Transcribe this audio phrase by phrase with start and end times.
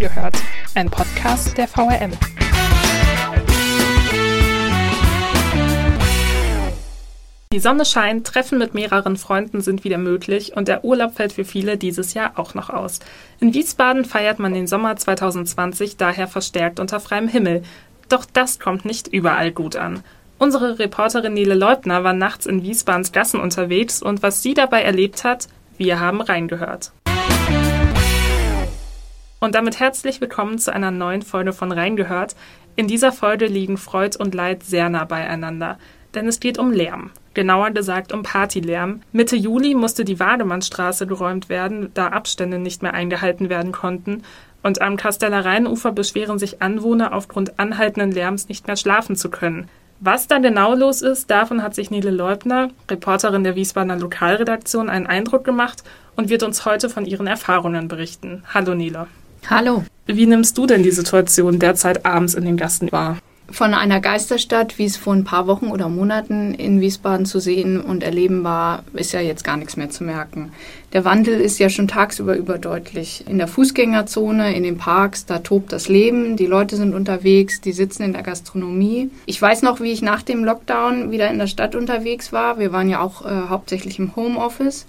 [0.00, 0.42] Reingehört,
[0.74, 2.12] ein Podcast der VRM.
[7.52, 11.44] Die Sonne scheint, Treffen mit mehreren Freunden sind wieder möglich und der Urlaub fällt für
[11.44, 13.00] viele dieses Jahr auch noch aus.
[13.40, 17.62] In Wiesbaden feiert man den Sommer 2020 daher verstärkt unter freiem Himmel.
[18.08, 20.02] Doch das kommt nicht überall gut an.
[20.38, 25.24] Unsere Reporterin Nele Leubner war nachts in Wiesbadens Gassen unterwegs und was sie dabei erlebt
[25.24, 26.92] hat, wir haben reingehört.
[29.40, 32.36] Und damit herzlich willkommen zu einer neuen Folge von Reingehört.
[32.76, 35.78] In dieser Folge liegen Freud und Leid sehr nah beieinander,
[36.14, 39.02] denn es geht um Lärm genauer gesagt um Partylärm.
[39.12, 44.22] Mitte Juli musste die Wademannstraße geräumt werden, da Abstände nicht mehr eingehalten werden konnten.
[44.62, 49.68] Und am Kasteller Rheinufer beschweren sich Anwohner aufgrund anhaltenden Lärms nicht mehr schlafen zu können.
[50.00, 55.06] Was da genau los ist, davon hat sich Nele Leubner, Reporterin der Wiesbadener Lokalredaktion, einen
[55.06, 55.82] Eindruck gemacht
[56.16, 58.42] und wird uns heute von ihren Erfahrungen berichten.
[58.52, 59.08] Hallo Nele.
[59.48, 59.84] Hallo.
[60.06, 63.18] Wie nimmst du denn die Situation derzeit abends in den Gasten wahr?
[63.50, 67.80] von einer Geisterstadt, wie es vor ein paar Wochen oder Monaten in Wiesbaden zu sehen
[67.80, 70.52] und erleben war, ist ja jetzt gar nichts mehr zu merken.
[70.92, 73.24] Der Wandel ist ja schon tagsüber überdeutlich.
[73.28, 77.72] In der Fußgängerzone, in den Parks, da tobt das Leben, die Leute sind unterwegs, die
[77.72, 79.10] sitzen in der Gastronomie.
[79.26, 82.58] Ich weiß noch, wie ich nach dem Lockdown wieder in der Stadt unterwegs war.
[82.58, 84.86] Wir waren ja auch äh, hauptsächlich im Homeoffice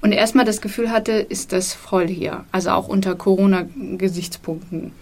[0.00, 4.92] und erstmal das Gefühl hatte, ist das voll hier, also auch unter Corona-Gesichtspunkten.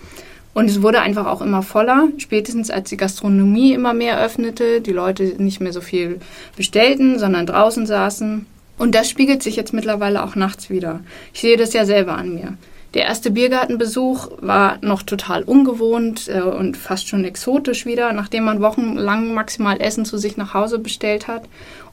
[0.54, 4.92] Und es wurde einfach auch immer voller, spätestens als die Gastronomie immer mehr öffnete, die
[4.92, 6.18] Leute nicht mehr so viel
[6.56, 8.46] bestellten, sondern draußen saßen.
[8.78, 11.00] Und das spiegelt sich jetzt mittlerweile auch nachts wieder.
[11.34, 12.56] Ich sehe das ja selber an mir.
[12.96, 18.62] Der erste Biergartenbesuch war noch total ungewohnt äh, und fast schon exotisch wieder, nachdem man
[18.62, 21.42] wochenlang maximal Essen zu sich nach Hause bestellt hat.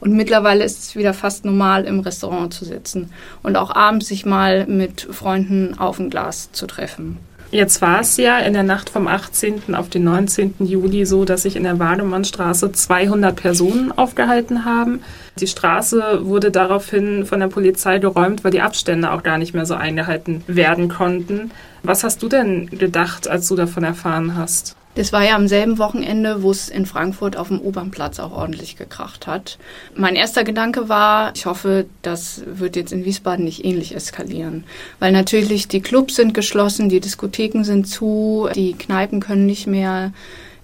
[0.00, 3.10] Und mittlerweile ist es wieder fast normal, im Restaurant zu sitzen
[3.42, 7.18] und auch abends sich mal mit Freunden auf ein Glas zu treffen.
[7.50, 9.74] Jetzt war es ja in der Nacht vom 18.
[9.74, 10.54] auf den 19.
[10.60, 15.02] Juli so, dass sich in der Wademannstraße 200 Personen aufgehalten haben.
[15.38, 19.66] Die Straße wurde daraufhin von der Polizei geräumt, weil die Abstände auch gar nicht mehr
[19.66, 21.52] so eingehalten werden konnten.
[21.82, 24.76] Was hast du denn gedacht, als du davon erfahren hast?
[24.94, 28.76] Das war ja am selben Wochenende, wo es in Frankfurt auf dem Opernplatz auch ordentlich
[28.76, 29.58] gekracht hat.
[29.96, 34.64] Mein erster Gedanke war, ich hoffe, das wird jetzt in Wiesbaden nicht ähnlich eskalieren.
[35.00, 40.12] Weil natürlich die Clubs sind geschlossen, die Diskotheken sind zu, die Kneipen können nicht mehr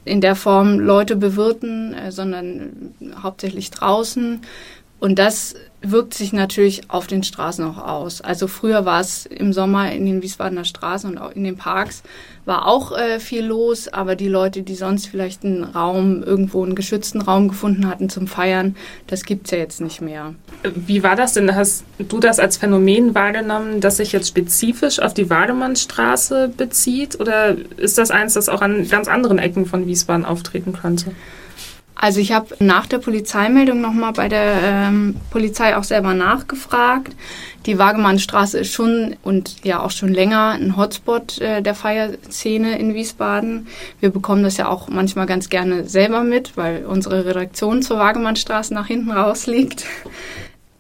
[0.04, 4.40] in der Form Leute bewirten, äh, sondern hauptsächlich draußen.
[4.98, 8.20] Und das wirkt sich natürlich auf den Straßen auch aus.
[8.20, 12.02] Also früher war es im Sommer in den Wiesbadener Straßen und auch in den Parks
[12.44, 16.74] war auch äh, viel los, aber die Leute, die sonst vielleicht einen Raum, irgendwo einen
[16.74, 18.76] geschützten Raum gefunden hatten zum Feiern,
[19.06, 20.34] das gibt's ja jetzt nicht mehr.
[20.74, 21.54] Wie war das denn?
[21.54, 27.20] Hast du das als Phänomen wahrgenommen, das sich jetzt spezifisch auf die Wademannstraße bezieht?
[27.20, 31.12] Oder ist das eins, das auch an ganz anderen Ecken von Wiesbaden auftreten könnte?
[32.02, 37.14] Also ich habe nach der Polizeimeldung nochmal bei der ähm, Polizei auch selber nachgefragt.
[37.66, 42.94] Die Wagemannstraße ist schon und ja auch schon länger ein Hotspot äh, der Feierszene in
[42.94, 43.66] Wiesbaden.
[44.00, 48.72] Wir bekommen das ja auch manchmal ganz gerne selber mit, weil unsere Redaktion zur Wagemannstraße
[48.72, 49.84] nach hinten raus liegt.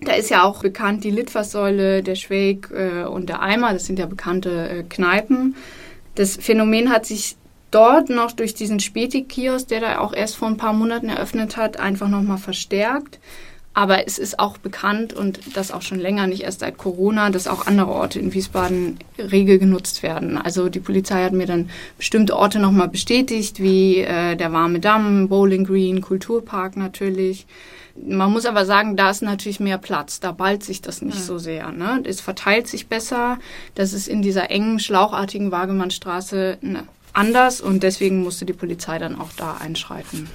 [0.00, 3.74] Da ist ja auch bekannt die Litfaßsäule, der Schweig äh, und der Eimer.
[3.74, 5.54] Das sind ja bekannte äh, Kneipen.
[6.14, 7.36] Das Phänomen hat sich
[7.70, 11.78] dort noch durch diesen Späti-Kiosk, der da auch erst vor ein paar Monaten eröffnet hat,
[11.78, 13.18] einfach nochmal verstärkt.
[13.72, 17.46] Aber es ist auch bekannt und das auch schon länger, nicht erst seit Corona, dass
[17.46, 20.36] auch andere Orte in Wiesbaden regel genutzt werden.
[20.36, 25.28] Also die Polizei hat mir dann bestimmte Orte nochmal bestätigt, wie äh, der Warme Damm,
[25.28, 27.46] Bowling Green, Kulturpark natürlich.
[27.94, 30.18] Man muss aber sagen, da ist natürlich mehr Platz.
[30.18, 31.22] Da ballt sich das nicht ja.
[31.22, 31.70] so sehr.
[31.70, 32.02] Ne?
[32.04, 33.38] Es verteilt sich besser.
[33.76, 39.20] Das ist in dieser engen, schlauchartigen Wagemannstraße eine anders und deswegen musste die Polizei dann
[39.20, 40.28] auch da einschreiten.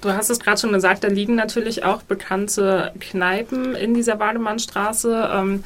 [0.00, 5.30] Du hast es gerade schon gesagt, da liegen natürlich auch bekannte Kneipen in dieser Wademannstraße.
[5.32, 5.64] Ähm,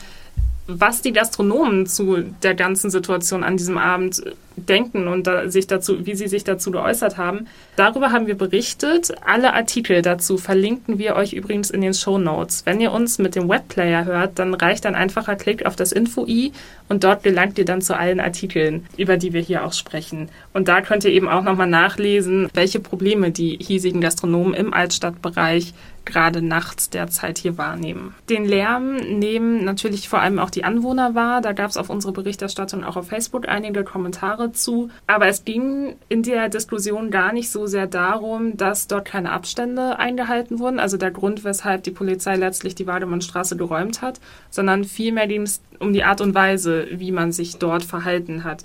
[0.67, 4.23] was die Gastronomen zu der ganzen Situation an diesem Abend
[4.57, 7.47] denken und da sich dazu, wie sie sich dazu geäußert haben.
[7.77, 9.13] Darüber haben wir berichtet.
[9.25, 12.63] Alle Artikel dazu verlinken wir euch übrigens in den Show Notes.
[12.65, 16.53] Wenn ihr uns mit dem Webplayer hört, dann reicht ein einfacher Klick auf das Info-i
[16.89, 20.29] und dort gelangt ihr dann zu allen Artikeln, über die wir hier auch sprechen.
[20.53, 25.75] Und da könnt ihr eben auch nochmal nachlesen, welche Probleme die hiesigen Gastronomen im Altstadtbereich
[26.07, 28.15] gerade nachts derzeit hier wahrnehmen.
[28.31, 31.43] Den Lärm nehmen natürlich vor allem auch die Anwohner wahr.
[31.43, 34.91] Da gab es auf unsere Berichterstattung auch auf Facebook einige Kommentare zu.
[35.07, 39.99] Aber es ging in der Diskussion gar nicht so sehr darum, dass dort keine Abstände
[39.99, 44.21] eingehalten wurden, also der Grund, weshalb die Polizei letztlich die Wademannstraße geräumt hat,
[44.51, 48.65] sondern vielmehr ging es um die Art und Weise, wie man sich dort verhalten hat.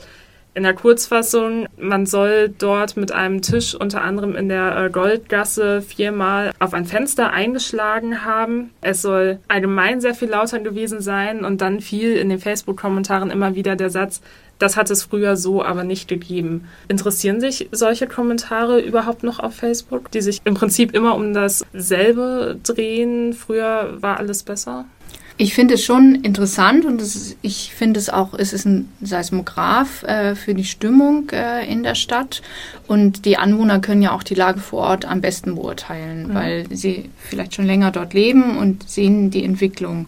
[0.54, 5.82] In der Kurzfassung, man soll dort mit einem Tisch unter anderem in der äh, Goldgasse
[5.82, 8.72] viermal auf ein Fenster eingeschlagen haben.
[8.82, 13.56] Es soll allgemein sehr viel lauter gewesen sein und dann fiel in den Facebook-Kommentaren immer
[13.56, 14.22] wieder der Satz,
[14.60, 16.68] das hat es früher so aber nicht gegeben.
[16.90, 22.60] Interessieren sich solche Kommentare überhaupt noch auf Facebook, die sich im Prinzip immer um dasselbe
[22.62, 23.32] drehen?
[23.32, 24.86] Früher war alles besser?
[25.38, 30.04] Ich finde es schon interessant und ist, ich finde es auch, es ist ein Seismograph
[30.04, 32.42] äh, für die Stimmung äh, in der Stadt
[32.88, 36.34] und die Anwohner können ja auch die Lage vor Ort am besten beurteilen, mhm.
[36.34, 40.08] weil sie vielleicht schon länger dort leben und sehen die Entwicklung.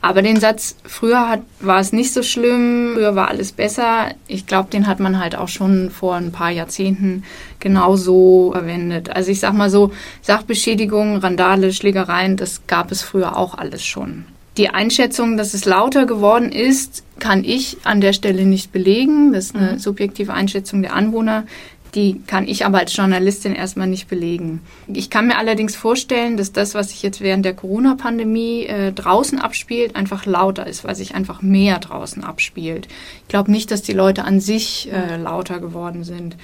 [0.00, 4.46] Aber den Satz, früher hat, war es nicht so schlimm, früher war alles besser, ich
[4.46, 7.24] glaube, den hat man halt auch schon vor ein paar Jahrzehnten
[7.58, 9.10] genauso verwendet.
[9.10, 9.92] Also ich sag mal so,
[10.22, 14.24] Sachbeschädigungen, Randale, Schlägereien, das gab es früher auch alles schon.
[14.58, 19.32] Die Einschätzung, dass es lauter geworden ist, kann ich an der Stelle nicht belegen.
[19.32, 19.78] Das ist eine mhm.
[19.78, 21.46] subjektive Einschätzung der Anwohner.
[21.94, 24.60] Die kann ich aber als Journalistin erstmal nicht belegen.
[24.88, 29.38] Ich kann mir allerdings vorstellen, dass das, was sich jetzt während der Corona-Pandemie äh, draußen
[29.38, 32.88] abspielt, einfach lauter ist, weil sich einfach mehr draußen abspielt.
[33.22, 36.36] Ich glaube nicht, dass die Leute an sich äh, lauter geworden sind.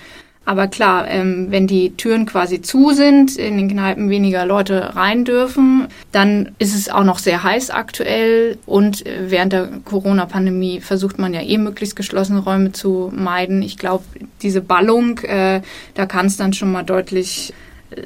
[0.47, 5.25] Aber klar, ähm, wenn die Türen quasi zu sind, in den Kneipen weniger Leute rein
[5.25, 8.59] dürfen, dann ist es auch noch sehr heiß aktuell.
[8.67, 13.63] Und äh, während der Corona-Pandemie versucht man ja eh möglichst geschlossene Räume zu meiden.
[13.63, 14.05] Ich glaube,
[14.43, 15.63] diese Ballung, äh,
[15.95, 17.55] da kann es dann schon mal deutlich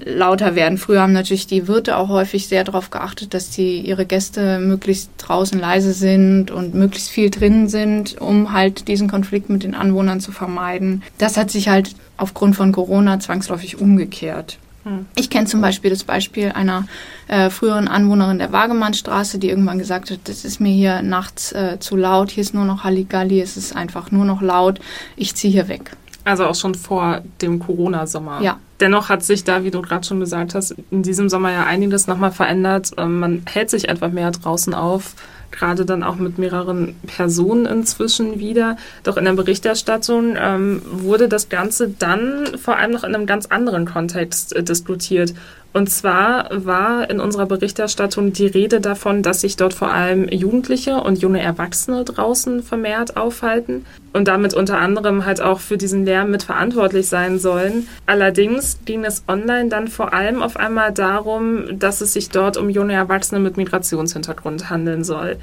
[0.04, 0.78] lauter werden.
[0.78, 5.10] Früher haben natürlich die Wirte auch häufig sehr darauf geachtet, dass die ihre Gäste möglichst
[5.18, 10.20] draußen leise sind und möglichst viel drinnen sind, um halt diesen Konflikt mit den Anwohnern
[10.20, 11.02] zu vermeiden.
[11.18, 14.58] Das hat sich halt aufgrund von Corona zwangsläufig umgekehrt.
[14.84, 15.06] Hm.
[15.14, 16.86] Ich kenne zum Beispiel das Beispiel einer
[17.26, 21.78] äh, früheren Anwohnerin der Wagemannstraße, die irgendwann gesagt hat, das ist mir hier nachts äh,
[21.78, 24.80] zu laut, hier ist nur noch Halligalli, es ist einfach nur noch laut,
[25.16, 25.92] ich ziehe hier weg.
[26.28, 28.42] Also auch schon vor dem Corona-Sommer.
[28.42, 28.58] Ja.
[28.80, 32.06] Dennoch hat sich da, wie du gerade schon gesagt hast, in diesem Sommer ja einiges
[32.06, 32.90] nochmal verändert.
[32.98, 35.14] Ähm, man hält sich einfach mehr draußen auf
[35.50, 38.76] gerade dann auch mit mehreren Personen inzwischen wieder.
[39.02, 43.46] Doch in der Berichterstattung ähm, wurde das Ganze dann vor allem noch in einem ganz
[43.46, 45.32] anderen Kontext äh, diskutiert.
[45.74, 50.96] Und zwar war in unserer Berichterstattung die Rede davon, dass sich dort vor allem Jugendliche
[51.02, 53.84] und junge Erwachsene draußen vermehrt aufhalten
[54.14, 57.86] und damit unter anderem halt auch für diesen Lärm mitverantwortlich sein sollen.
[58.06, 62.70] Allerdings ging es online dann vor allem auf einmal darum, dass es sich dort um
[62.70, 65.36] junge Erwachsene mit Migrationshintergrund handeln soll.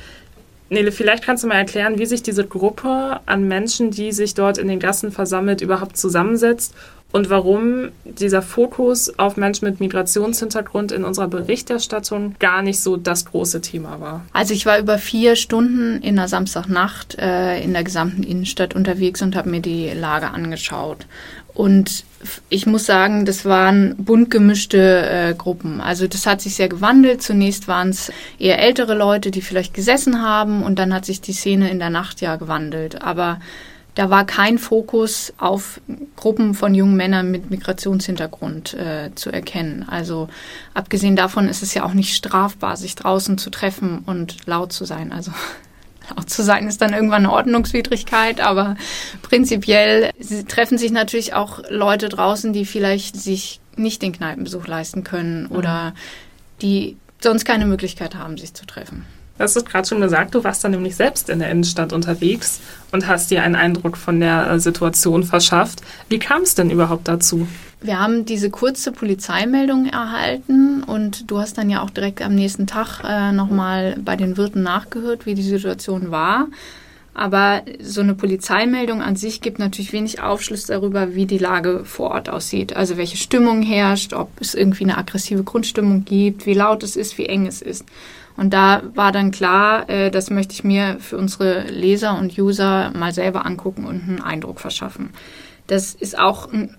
[0.68, 4.58] Nele, vielleicht kannst du mal erklären, wie sich diese Gruppe an Menschen, die sich dort
[4.58, 6.74] in den Gassen versammelt, überhaupt zusammensetzt
[7.12, 13.26] und warum dieser Fokus auf Menschen mit Migrationshintergrund in unserer Berichterstattung gar nicht so das
[13.26, 14.26] große Thema war.
[14.34, 19.22] Also ich war über vier Stunden in der Samstagnacht äh, in der gesamten Innenstadt unterwegs
[19.22, 21.08] und habe mir die Lage angeschaut.
[21.54, 22.04] Und
[22.50, 25.80] ich muss sagen, das waren bunt gemischte äh, Gruppen.
[25.80, 27.22] Also das hat sich sehr gewandelt.
[27.22, 31.32] Zunächst waren es eher ältere Leute, die vielleicht gesessen haben und dann hat sich die
[31.32, 33.02] Szene in der Nacht ja gewandelt.
[33.02, 33.40] Aber
[33.96, 35.80] da war kein Fokus auf
[36.18, 39.86] Gruppen von jungen Männern mit Migrationshintergrund äh, zu erkennen.
[39.88, 40.28] Also
[40.74, 44.84] abgesehen davon ist es ja auch nicht strafbar, sich draußen zu treffen und laut zu
[44.84, 45.14] sein.
[45.14, 45.32] Also
[46.16, 48.76] laut zu sein ist dann irgendwann eine Ordnungswidrigkeit, aber
[49.22, 50.12] prinzipiell
[50.50, 55.94] treffen sich natürlich auch Leute draußen, die vielleicht sich nicht den Kneipenbesuch leisten können oder
[56.62, 59.06] die sonst keine Möglichkeit haben, sich zu treffen.
[59.38, 62.62] Hast es gerade schon gesagt, du warst dann nämlich selbst in der Innenstadt unterwegs
[62.92, 65.82] und hast dir einen Eindruck von der äh, Situation verschafft.
[66.08, 67.46] Wie kam es denn überhaupt dazu?
[67.82, 72.66] Wir haben diese kurze Polizeimeldung erhalten und du hast dann ja auch direkt am nächsten
[72.66, 76.48] Tag äh, nochmal bei den Wirten nachgehört, wie die Situation war.
[77.14, 82.12] Aber so eine Polizeimeldung an sich gibt natürlich wenig Aufschluss darüber, wie die Lage vor
[82.12, 82.76] Ort aussieht.
[82.76, 87.18] Also welche Stimmung herrscht, ob es irgendwie eine aggressive Grundstimmung gibt, wie laut es ist,
[87.18, 87.86] wie eng es ist.
[88.38, 92.92] Und da war dann klar, äh, das möchte ich mir für unsere Leser und User
[92.96, 95.12] mal selber angucken und einen Eindruck verschaffen.
[95.68, 96.76] Das ist auch ein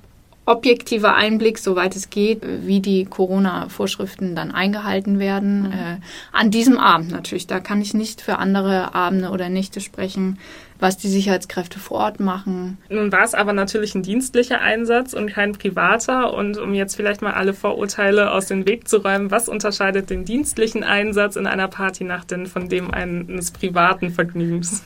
[0.46, 5.62] objektiver Einblick, soweit es geht, wie die Corona-Vorschriften dann eingehalten werden.
[5.62, 5.72] Mhm.
[5.72, 5.98] Äh,
[6.32, 7.48] an diesem Abend natürlich.
[7.48, 10.38] Da kann ich nicht für andere Abende oder Nächte sprechen,
[10.78, 12.78] was die Sicherheitskräfte vor Ort machen.
[12.88, 16.34] Nun war es aber natürlich ein dienstlicher Einsatz und kein privater.
[16.34, 20.24] Und um jetzt vielleicht mal alle Vorurteile aus dem Weg zu räumen, was unterscheidet den
[20.24, 24.82] dienstlichen Einsatz in einer Partynacht denn von dem eines privaten Vergnügens?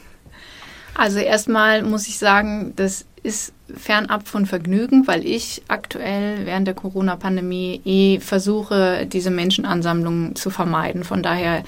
[0.95, 6.75] Also erstmal muss ich sagen, das ist fernab von Vergnügen, weil ich aktuell während der
[6.75, 11.05] Corona-Pandemie eh versuche, diese Menschenansammlungen zu vermeiden.
[11.05, 11.65] Von daher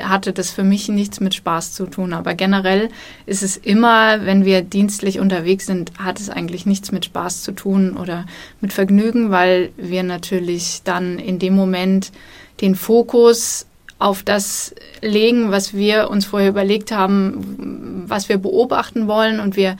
[0.00, 2.12] hatte das für mich nichts mit Spaß zu tun.
[2.12, 2.88] Aber generell
[3.26, 7.52] ist es immer, wenn wir dienstlich unterwegs sind, hat es eigentlich nichts mit Spaß zu
[7.52, 8.26] tun oder
[8.60, 12.12] mit Vergnügen, weil wir natürlich dann in dem Moment
[12.60, 13.66] den Fokus
[13.98, 19.76] auf das legen, was wir uns vorher überlegt haben, was wir beobachten wollen und wir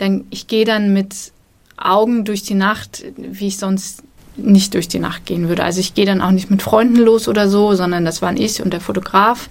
[0.00, 1.32] dann, ich gehe dann mit
[1.76, 4.02] Augen durch die Nacht, wie ich sonst
[4.36, 5.64] nicht durch die Nacht gehen würde.
[5.64, 8.62] Also ich gehe dann auch nicht mit Freunden los oder so, sondern das waren ich
[8.62, 9.48] und der Fotograf.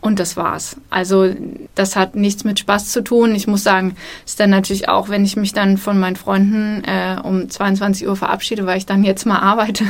[0.00, 0.76] Und das war's.
[0.90, 1.34] Also
[1.74, 3.34] das hat nichts mit Spaß zu tun.
[3.34, 7.16] Ich muss sagen, ist dann natürlich auch, wenn ich mich dann von meinen Freunden äh,
[7.20, 9.84] um 22 Uhr verabschiede, weil ich dann jetzt mal arbeite,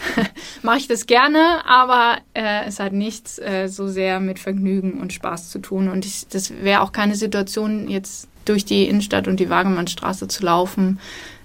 [0.62, 5.12] mache ich das gerne, aber äh, es hat nichts äh, so sehr mit Vergnügen und
[5.12, 5.88] Spaß zu tun.
[5.88, 10.44] Und ich, das wäre auch keine Situation jetzt durch die Innenstadt und die Wagemannstraße zu
[10.44, 10.98] laufen,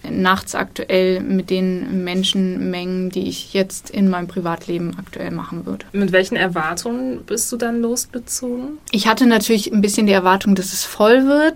[0.10, 5.86] nachts aktuell mit den Menschenmengen, die ich jetzt in meinem Privatleben aktuell machen würde.
[5.94, 8.78] Mit welchen Erwartungen bist du dann losgezogen?
[8.92, 11.56] Ich hatte natürlich ein bisschen die Erwartung, dass es voll wird.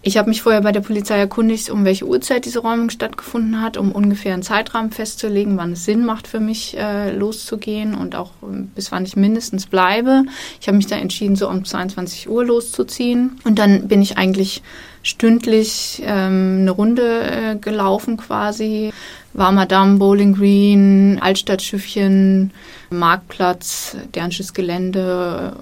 [0.00, 3.76] Ich habe mich vorher bei der Polizei erkundigt, um welche Uhrzeit diese Räumung stattgefunden hat,
[3.76, 8.30] um ungefähr einen Zeitrahmen festzulegen, wann es Sinn macht für mich äh, loszugehen und auch
[8.42, 10.22] äh, bis wann ich mindestens bleibe.
[10.60, 13.40] Ich habe mich da entschieden, so um 22 Uhr loszuziehen.
[13.42, 14.62] Und dann bin ich eigentlich
[15.02, 18.92] stündlich ähm, eine Runde äh, gelaufen quasi.
[19.32, 22.52] Warmer Damm, Bowling Green, Altstadtschiffchen,
[22.90, 25.56] Marktplatz, Dernsches Gelände,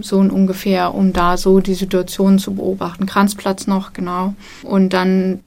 [0.00, 3.06] so ungefähr, um da so die Situation zu beobachten.
[3.06, 4.34] Kranzplatz noch, genau.
[4.62, 5.40] Und dann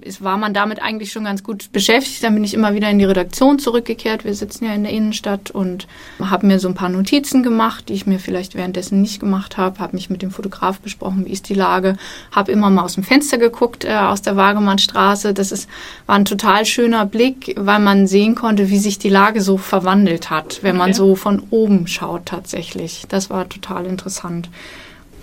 [0.00, 2.22] ist, war man damit eigentlich schon ganz gut beschäftigt.
[2.24, 4.24] Dann bin ich immer wieder in die Redaktion zurückgekehrt.
[4.24, 5.86] Wir sitzen ja in der Innenstadt und
[6.18, 9.80] habe mir so ein paar Notizen gemacht, die ich mir vielleicht währenddessen nicht gemacht habe.
[9.80, 11.96] Habe mich mit dem Fotograf besprochen, wie ist die Lage.
[12.30, 15.34] Habe immer mal aus dem Fenster geguckt äh, aus der Wagemannstraße.
[15.34, 15.68] Das ist,
[16.06, 20.30] war ein total schöner Blick, weil man sehen konnte, wie sich die Lage so verwandelt
[20.30, 20.78] hat, wenn okay.
[20.78, 23.04] man so von oben schaut tatsächlich.
[23.08, 24.48] Das war total interessant.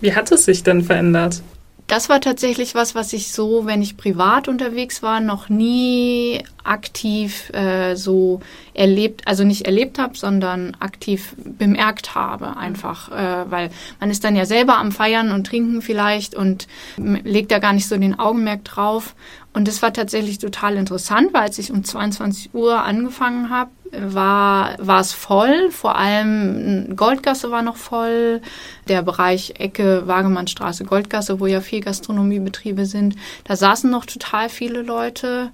[0.01, 1.41] Wie hat es sich denn verändert?
[1.89, 7.49] Das war tatsächlich was, was ich so, wenn ich privat unterwegs war, noch nie aktiv
[7.49, 8.41] äh, so
[8.75, 14.35] erlebt, also nicht erlebt habe, sondern aktiv bemerkt habe einfach, äh, weil man ist dann
[14.35, 16.67] ja selber am Feiern und Trinken vielleicht und
[16.97, 19.15] legt da gar nicht so den Augenmerk drauf.
[19.51, 24.75] Und das war tatsächlich total interessant, weil als ich um 22 Uhr angefangen habe, war,
[24.79, 25.71] war es voll.
[25.71, 28.41] Vor allem Goldgasse war noch voll.
[28.87, 33.15] Der Bereich Ecke Wagemannstraße, Goldgasse, wo ja viel Gastronomiebetriebe sind.
[33.43, 35.51] Da saßen noch total viele Leute.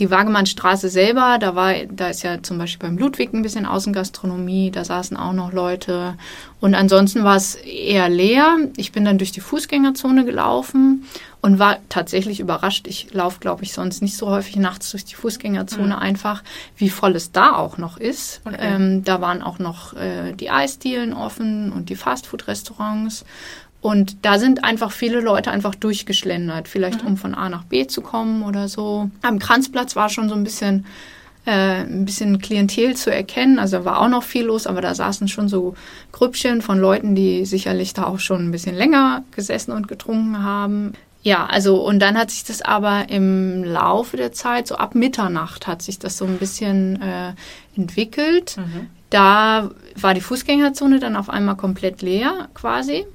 [0.00, 4.70] Die Wagemannstraße selber, da war, da ist ja zum Beispiel beim Ludwig ein bisschen Außengastronomie,
[4.70, 6.14] da saßen auch noch Leute.
[6.58, 8.56] Und ansonsten war es eher leer.
[8.78, 11.04] Ich bin dann durch die Fußgängerzone gelaufen
[11.42, 12.86] und war tatsächlich überrascht.
[12.86, 16.02] Ich laufe, glaube ich, sonst nicht so häufig nachts durch die Fußgängerzone mhm.
[16.02, 16.42] einfach,
[16.78, 18.40] wie voll es da auch noch ist.
[18.46, 18.56] Okay.
[18.58, 23.26] Ähm, da waren auch noch äh, die Eisdielen offen und die Fastfood-Restaurants.
[23.80, 27.08] Und da sind einfach viele Leute einfach durchgeschlendert, vielleicht mhm.
[27.08, 29.10] um von A nach B zu kommen oder so.
[29.22, 30.84] Am Kranzplatz war schon so ein bisschen
[31.46, 33.58] äh, ein bisschen Klientel zu erkennen.
[33.58, 35.74] Also da war auch noch viel los, aber da saßen schon so
[36.12, 40.92] Grüppchen von Leuten, die sicherlich da auch schon ein bisschen länger gesessen und getrunken haben.
[41.22, 45.66] Ja, also und dann hat sich das aber im Laufe der Zeit, so ab Mitternacht
[45.66, 47.32] hat sich das so ein bisschen äh,
[47.76, 48.56] entwickelt.
[48.56, 48.88] Mhm.
[49.10, 53.06] Da war die Fußgängerzone dann auf einmal komplett leer quasi.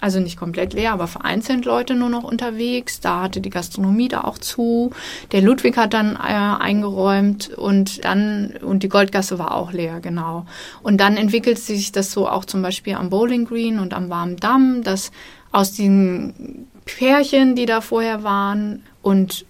[0.00, 3.00] Also nicht komplett leer, aber vereinzelt Leute nur noch unterwegs.
[3.00, 4.92] Da hatte die Gastronomie da auch zu.
[5.32, 10.46] Der Ludwig hat dann äh, eingeräumt und dann, und die Goldgasse war auch leer, genau.
[10.82, 14.36] Und dann entwickelt sich das so auch zum Beispiel am Bowling Green und am Warmen
[14.36, 15.10] Damm, dass
[15.50, 19.46] aus den Pärchen, die da vorher waren und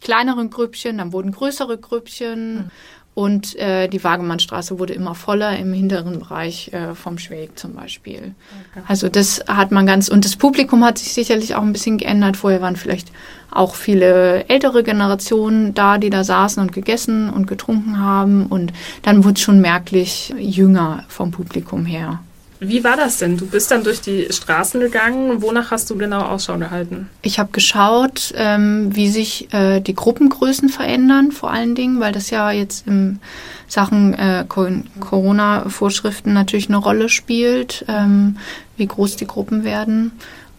[0.00, 2.70] kleineren Grüppchen, dann wurden größere Grüppchen mhm.
[3.14, 8.34] Und äh, die Wagemannstraße wurde immer voller im hinteren Bereich äh, vom Schweg zum Beispiel.
[8.70, 8.84] Okay.
[8.86, 12.36] Also das hat man ganz und das Publikum hat sich sicherlich auch ein bisschen geändert.
[12.36, 13.10] Vorher waren vielleicht
[13.50, 19.24] auch viele ältere Generationen da, die da saßen und gegessen und getrunken haben und dann
[19.24, 22.20] wurde es schon merklich jünger vom Publikum her.
[22.62, 23.38] Wie war das denn?
[23.38, 25.40] Du bist dann durch die Straßen gegangen.
[25.40, 27.08] Wonach hast du genau Ausschau gehalten?
[27.22, 32.28] Ich habe geschaut, ähm, wie sich äh, die Gruppengrößen verändern, vor allen Dingen, weil das
[32.28, 33.18] ja jetzt in
[33.66, 38.36] Sachen äh, Corona-Vorschriften natürlich eine Rolle spielt, ähm,
[38.76, 40.12] wie groß die Gruppen werden.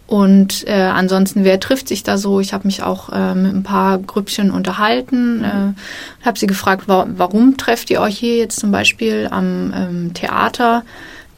[0.07, 2.39] Und äh, ansonsten, wer trifft sich da so?
[2.39, 5.43] Ich habe mich auch äh, mit ein paar Grüppchen unterhalten, mhm.
[5.43, 10.13] äh, habe sie gefragt, wa warum trefft ihr euch hier jetzt zum Beispiel am ähm,
[10.13, 10.83] Theater?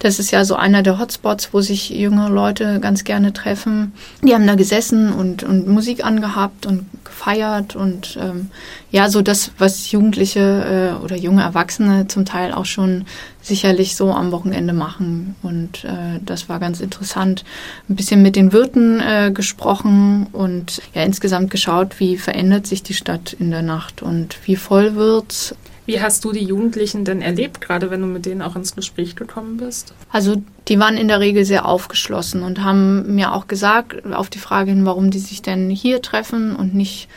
[0.03, 3.93] Das ist ja so einer der Hotspots, wo sich junge Leute ganz gerne treffen.
[4.21, 8.49] Die haben da gesessen und, und Musik angehabt und gefeiert und ähm,
[8.91, 13.05] ja, so das, was Jugendliche äh, oder junge Erwachsene zum Teil auch schon
[13.41, 15.35] sicherlich so am Wochenende machen.
[15.41, 17.45] Und äh, das war ganz interessant.
[17.87, 22.93] Ein bisschen mit den Wirten äh, gesprochen und ja insgesamt geschaut, wie verändert sich die
[22.93, 25.55] Stadt in der Nacht und wie voll wird's.
[25.85, 29.15] Wie hast du die Jugendlichen denn erlebt, gerade wenn du mit denen auch ins Gespräch
[29.15, 29.93] gekommen bist?
[30.11, 34.39] Also die waren in der Regel sehr aufgeschlossen und haben mir auch gesagt, auf die
[34.39, 37.09] Frage hin, warum die sich denn hier treffen und nicht,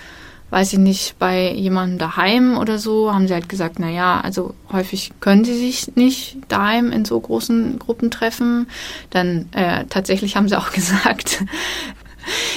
[0.51, 4.55] weiß ich nicht, bei jemandem daheim oder so, haben sie halt gesagt, na ja, also
[4.73, 8.67] häufig können sie sich nicht daheim in so großen Gruppen treffen.
[9.11, 11.45] Dann äh, tatsächlich haben sie auch gesagt,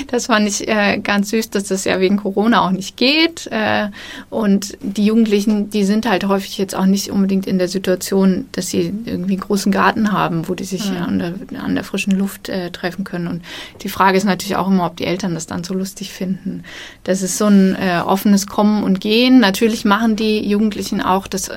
[0.08, 3.48] das fand ich äh, ganz süß, dass das ja wegen Corona auch nicht geht.
[3.48, 3.90] Äh,
[4.30, 8.70] und die Jugendlichen, die sind halt häufig jetzt auch nicht unbedingt in der Situation, dass
[8.70, 11.06] sie irgendwie einen großen Garten haben, wo die sich ja.
[11.06, 11.34] an, der,
[11.64, 13.28] an der frischen Luft äh, treffen können.
[13.28, 13.44] Und
[13.82, 16.64] die Frage ist natürlich auch immer, ob die Eltern das dann so lustig finden.
[17.04, 19.40] Das ist so ein äh, offenes Kommen und Gehen.
[19.40, 21.52] Natürlich machen die Jugendlichen auch das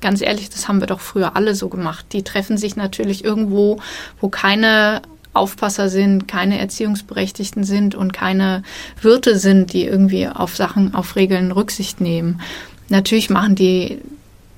[0.00, 2.06] ganz ehrlich, das haben wir doch früher alle so gemacht.
[2.12, 3.78] Die treffen sich natürlich irgendwo,
[4.20, 8.62] wo keine Aufpasser sind, keine Erziehungsberechtigten sind und keine
[9.00, 12.40] Wirte sind, die irgendwie auf Sachen, auf Regeln Rücksicht nehmen.
[12.88, 13.98] Natürlich machen die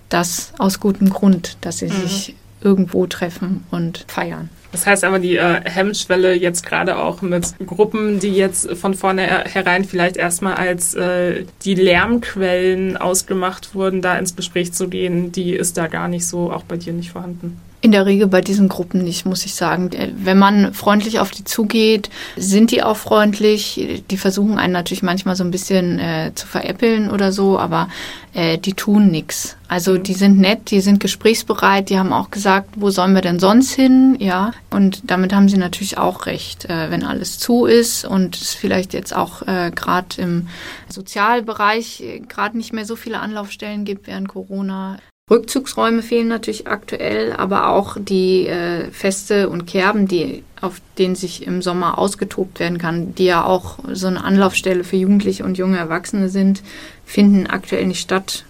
[0.09, 1.93] das aus gutem Grund, dass sie mhm.
[1.93, 4.49] sich irgendwo treffen und feiern.
[4.71, 9.85] Das heißt aber, die äh, Hemmschwelle jetzt gerade auch mit Gruppen, die jetzt von vornherein
[9.85, 15.77] vielleicht erstmal als äh, die Lärmquellen ausgemacht wurden, da ins Gespräch zu gehen, die ist
[15.77, 17.61] da gar nicht so, auch bei dir nicht vorhanden.
[17.83, 19.91] In der Regel bei diesen Gruppen nicht, muss ich sagen.
[20.15, 24.03] Wenn man freundlich auf die zugeht, sind die auch freundlich.
[24.09, 27.89] Die versuchen einen natürlich manchmal so ein bisschen äh, zu veräppeln oder so, aber
[28.35, 29.57] äh, die tun nichts.
[29.67, 33.41] Also die sind nett, die sind gesprächsbereit, die haben auch gesagt, wo sollen wir denn
[33.41, 34.17] sonst hin?
[34.21, 38.55] Ja, und damit haben sie natürlich auch recht, äh, wenn alles zu ist und es
[38.55, 40.47] vielleicht jetzt auch äh, gerade im
[40.89, 44.99] Sozialbereich äh, gerade nicht mehr so viele Anlaufstellen gibt während Corona.
[45.33, 51.47] Rückzugsräume fehlen natürlich aktuell, aber auch die äh, Feste und Kerben, die auf denen sich
[51.47, 55.79] im Sommer ausgetobt werden kann, die ja auch so eine Anlaufstelle für Jugendliche und junge
[55.79, 56.63] Erwachsene sind,
[57.07, 58.45] finden aktuell nicht statt.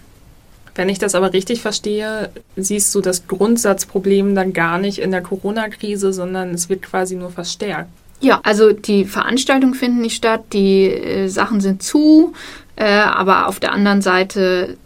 [0.75, 5.21] Wenn ich das aber richtig verstehe, siehst du das Grundsatzproblem dann gar nicht in der
[5.21, 7.89] Corona-Krise, sondern es wird quasi nur verstärkt.
[8.19, 12.33] Ja, also die Veranstaltungen finden nicht statt, die äh, Sachen sind zu,
[12.75, 14.77] äh, aber auf der anderen Seite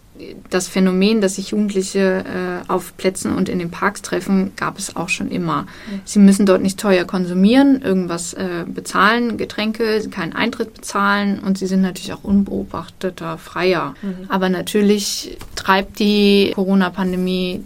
[0.49, 4.95] das Phänomen, dass sich Jugendliche äh, auf Plätzen und in den Parks treffen, gab es
[4.95, 5.63] auch schon immer.
[5.63, 6.01] Mhm.
[6.05, 11.67] Sie müssen dort nicht teuer konsumieren, irgendwas äh, bezahlen, Getränke, keinen Eintritt bezahlen und sie
[11.67, 13.95] sind natürlich auch unbeobachteter, freier.
[14.01, 14.25] Mhm.
[14.29, 17.63] Aber natürlich treibt die Corona-Pandemie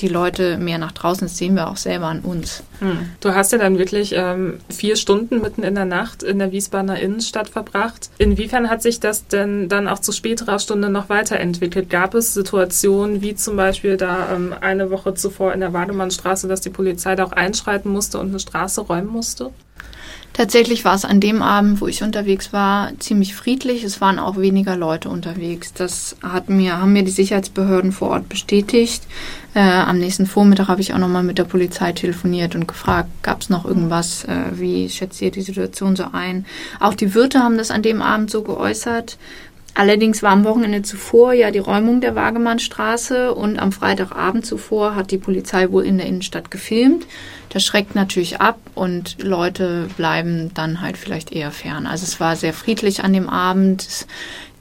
[0.00, 1.26] die Leute mehr nach draußen.
[1.26, 2.62] Das sehen wir auch selber an uns.
[2.80, 3.10] Mhm.
[3.20, 7.00] Du hast ja dann wirklich ähm, vier Stunden mitten in der Nacht in der Wiesbadener
[7.00, 8.10] Innenstadt verbracht.
[8.18, 11.90] Inwiefern hat sich das denn dann auch zu späterer Stunde noch weiterentwickelt?
[11.90, 16.60] Gab es Situationen wie zum Beispiel da ähm, eine Woche zuvor in der Wademannstraße, dass
[16.60, 19.50] die Polizei da auch einschreiten musste und eine Straße räumen musste?
[20.38, 23.82] Tatsächlich war es an dem Abend, wo ich unterwegs war, ziemlich friedlich.
[23.82, 25.72] Es waren auch weniger Leute unterwegs.
[25.72, 29.02] Das hat mir, haben mir die Sicherheitsbehörden vor Ort bestätigt.
[29.54, 33.40] Äh, am nächsten Vormittag habe ich auch nochmal mit der Polizei telefoniert und gefragt, gab
[33.40, 34.26] es noch irgendwas?
[34.26, 36.46] Äh, wie schätzt ihr die Situation so ein?
[36.78, 39.18] Auch die Wirte haben das an dem Abend so geäußert.
[39.78, 45.12] Allerdings war am Wochenende zuvor ja die Räumung der Wagemannstraße und am Freitagabend zuvor hat
[45.12, 47.06] die Polizei wohl in der Innenstadt gefilmt.
[47.50, 51.86] Das schreckt natürlich ab und Leute bleiben dann halt vielleicht eher fern.
[51.86, 54.08] Also es war sehr friedlich an dem Abend.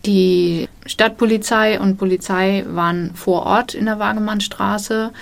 [0.05, 5.13] Die Stadtpolizei und Polizei waren vor Ort in der Wagemannstraße.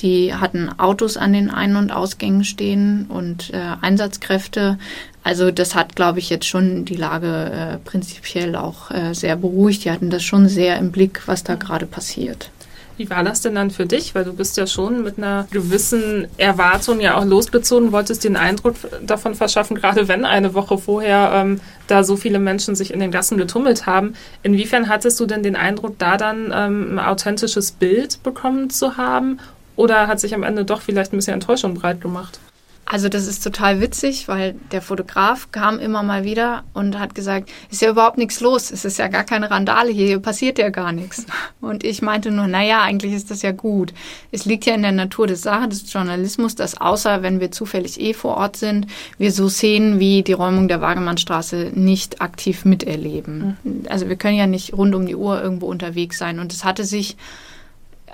[0.00, 4.78] Die hatten Autos an den Ein- und Ausgängen stehen und äh, Einsatzkräfte.
[5.24, 9.84] Also das hat, glaube ich, jetzt schon die Lage äh, prinzipiell auch äh, sehr beruhigt.
[9.84, 12.50] Die hatten das schon sehr im Blick, was da gerade passiert.
[12.98, 14.14] Wie war das denn dann für dich?
[14.14, 18.76] Weil du bist ja schon mit einer gewissen Erwartung ja auch losgezogen, wolltest einen Eindruck
[19.02, 23.10] davon verschaffen, gerade wenn eine Woche vorher ähm, da so viele Menschen sich in den
[23.10, 24.14] Gassen getummelt haben.
[24.42, 29.38] Inwiefern hattest du denn den Eindruck, da dann ähm, ein authentisches Bild bekommen zu haben?
[29.74, 32.38] Oder hat sich am Ende doch vielleicht ein bisschen Enttäuschung breit gemacht?
[32.86, 37.50] Also das ist total witzig, weil der Fotograf kam immer mal wieder und hat gesagt,
[37.70, 40.68] ist ja überhaupt nichts los, es ist ja gar keine Randale hier, hier passiert ja
[40.68, 41.26] gar nichts.
[41.60, 43.94] Und ich meinte nur, naja, eigentlich ist das ja gut.
[44.32, 48.00] Es liegt ja in der Natur der Sache des Journalismus, dass außer wenn wir zufällig
[48.00, 48.86] eh vor Ort sind,
[49.18, 53.56] wir so Szenen wie die Räumung der Wagemannstraße nicht aktiv miterleben.
[53.62, 53.82] Mhm.
[53.88, 56.38] Also wir können ja nicht rund um die Uhr irgendwo unterwegs sein.
[56.38, 57.16] Und es hatte sich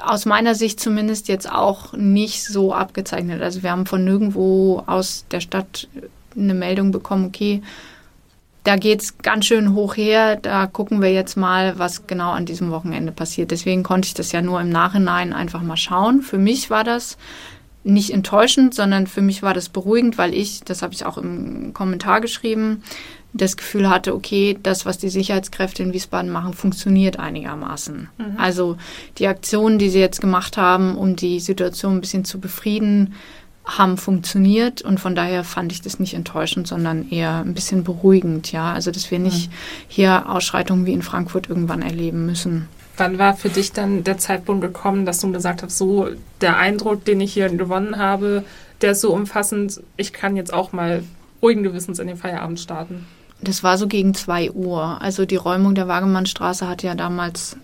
[0.02, 3.42] aus meiner Sicht zumindest jetzt auch nicht so abgezeichnet.
[3.42, 5.88] Also wir haben von nirgendwo aus der Stadt
[6.36, 7.62] eine Meldung bekommen, okay,
[8.64, 10.36] da geht's ganz schön hoch her.
[10.36, 13.50] Da gucken wir jetzt mal, was genau an diesem Wochenende passiert.
[13.50, 16.20] Deswegen konnte ich das ja nur im Nachhinein einfach mal schauen.
[16.20, 17.16] Für mich war das
[17.82, 21.72] nicht enttäuschend, sondern für mich war das beruhigend, weil ich, das habe ich auch im
[21.72, 22.82] Kommentar geschrieben,
[23.32, 28.08] das Gefühl hatte, okay, das, was die Sicherheitskräfte in Wiesbaden machen, funktioniert einigermaßen.
[28.18, 28.24] Mhm.
[28.36, 28.76] Also
[29.18, 33.14] die Aktionen, die sie jetzt gemacht haben, um die Situation ein bisschen zu befrieden,
[33.64, 38.50] haben funktioniert und von daher fand ich das nicht enttäuschend, sondern eher ein bisschen beruhigend,
[38.52, 38.72] ja.
[38.72, 39.54] Also dass wir nicht mhm.
[39.86, 42.68] hier Ausschreitungen wie in Frankfurt irgendwann erleben müssen.
[42.96, 46.08] Wann war für dich dann der Zeitpunkt gekommen, dass du gesagt hast, so
[46.40, 48.44] der Eindruck, den ich hier gewonnen habe,
[48.80, 51.04] der ist so umfassend, ich kann jetzt auch mal
[51.42, 53.06] ruhigen Gewissens in den Feierabend starten?
[53.42, 55.00] Das war so gegen zwei Uhr.
[55.00, 57.56] Also die Räumung der Wagemannstraße hat ja damals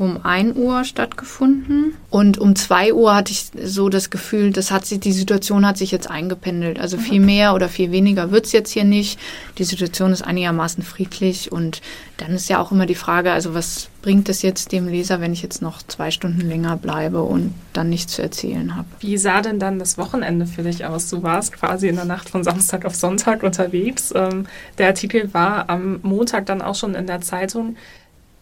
[0.00, 1.94] um 1 Uhr stattgefunden.
[2.08, 5.78] Und um 2 Uhr hatte ich so das Gefühl, das hat sich, die Situation hat
[5.78, 6.80] sich jetzt eingependelt.
[6.80, 9.20] Also viel mehr oder viel weniger wird's jetzt hier nicht.
[9.58, 11.52] Die Situation ist einigermaßen friedlich.
[11.52, 11.82] Und
[12.16, 15.32] dann ist ja auch immer die Frage, also was bringt es jetzt dem Leser, wenn
[15.32, 18.88] ich jetzt noch zwei Stunden länger bleibe und dann nichts zu erzählen habe?
[19.00, 21.10] Wie sah denn dann das Wochenende für dich aus?
[21.10, 24.12] Du warst quasi in der Nacht von Samstag auf Sonntag unterwegs.
[24.16, 24.46] Ähm,
[24.78, 27.76] der Artikel war am Montag dann auch schon in der Zeitung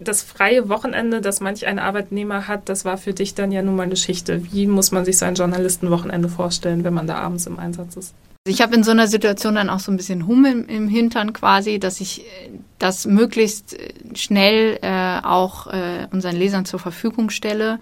[0.00, 3.76] das freie Wochenende, das manch ein Arbeitnehmer hat, das war für dich dann ja nun
[3.76, 4.52] mal eine Geschichte.
[4.52, 8.14] Wie muss man sich so ein Journalistenwochenende vorstellen, wenn man da abends im Einsatz ist?
[8.46, 11.78] Ich habe in so einer Situation dann auch so ein bisschen Hummel im, Hintern quasi,
[11.78, 17.78] dass ich äh, das möglichst äh, schnell äh, auch äh, unseren Lesern zur Verfügung stelle.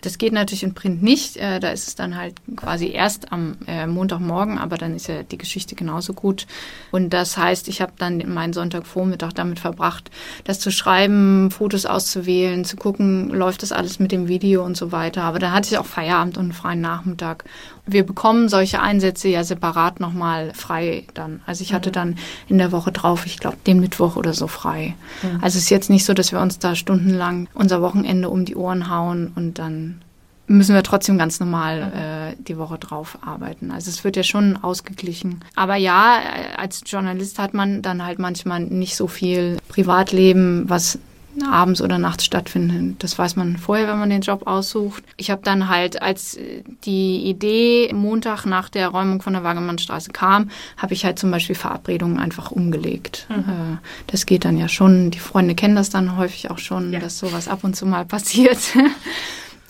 [0.00, 1.36] Das geht natürlich in Print nicht.
[1.36, 5.22] Äh, da ist es dann halt quasi erst am äh, Montagmorgen, aber dann ist ja
[5.22, 6.46] die Geschichte genauso gut.
[6.90, 10.10] Und das heißt, ich habe dann meinen Sonntagvormittag damit verbracht,
[10.44, 14.92] das zu schreiben, Fotos auszuwählen, zu gucken, läuft das alles mit dem Video und so
[14.92, 15.22] weiter.
[15.22, 17.44] Aber dann hatte ich auch Feierabend und einen freien Nachmittag
[17.88, 21.40] wir bekommen solche Einsätze ja separat nochmal frei dann.
[21.46, 21.94] Also ich hatte mhm.
[21.94, 24.94] dann in der Woche drauf, ich glaube, den Mittwoch oder so frei.
[25.22, 25.38] Mhm.
[25.42, 28.56] Also es ist jetzt nicht so, dass wir uns da stundenlang unser Wochenende um die
[28.56, 30.02] Ohren hauen und dann
[30.48, 31.92] müssen wir trotzdem ganz normal mhm.
[31.92, 33.70] äh, die Woche drauf arbeiten.
[33.70, 35.40] Also es wird ja schon ausgeglichen.
[35.54, 40.98] Aber ja, äh, als Journalist hat man dann halt manchmal nicht so viel Privatleben, was
[41.46, 42.96] abends oder nachts stattfinden.
[42.98, 45.02] Das weiß man vorher, wenn man den Job aussucht.
[45.16, 46.38] Ich habe dann halt, als
[46.84, 51.54] die Idee Montag nach der Räumung von der Wagemannstraße kam, habe ich halt zum Beispiel
[51.54, 53.26] Verabredungen einfach umgelegt.
[53.28, 53.36] Mhm.
[53.36, 55.10] Äh, das geht dann ja schon.
[55.10, 57.00] Die Freunde kennen das dann häufig auch schon, ja.
[57.00, 58.58] dass sowas ab und zu mal passiert.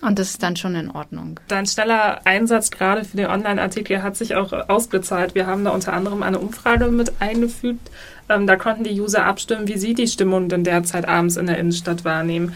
[0.01, 1.41] Und das ist dann schon in Ordnung.
[1.49, 5.35] Dein schneller Einsatz gerade für den Online-Artikel hat sich auch ausbezahlt.
[5.35, 7.91] Wir haben da unter anderem eine Umfrage mit eingefügt.
[8.29, 11.59] Ähm, da konnten die User abstimmen, wie sie die Stimmung denn derzeit abends in der
[11.59, 12.55] Innenstadt wahrnehmen.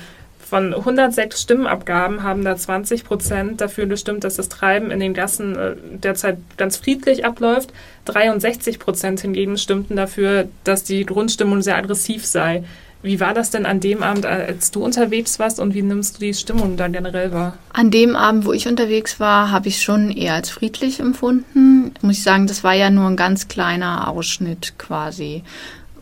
[0.52, 5.56] Von 106 Stimmenabgaben haben da 20 Prozent dafür gestimmt, dass das Treiben in den Gassen
[5.56, 7.72] äh, derzeit ganz friedlich abläuft.
[8.04, 12.64] 63 Prozent hingegen stimmten dafür, dass die Grundstimmung sehr aggressiv sei.
[13.02, 16.20] Wie war das denn an dem Abend, als du unterwegs warst und wie nimmst du
[16.20, 17.58] die Stimmung da generell wahr?
[17.72, 21.92] An dem Abend, wo ich unterwegs war, habe ich schon eher als friedlich empfunden.
[22.00, 25.42] Muss ich sagen, das war ja nur ein ganz kleiner Ausschnitt quasi.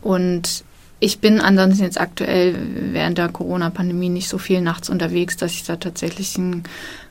[0.01, 0.63] Und
[0.99, 2.55] ich bin ansonsten jetzt aktuell
[2.93, 6.63] während der Corona-Pandemie nicht so viel nachts unterwegs, dass ich da tatsächlich einen